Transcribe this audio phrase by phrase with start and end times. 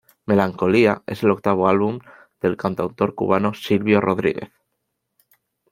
[0.25, 1.99] Melancolía es el octavo álbum
[2.41, 4.49] del cantautor cubano Silvio Rodríguez.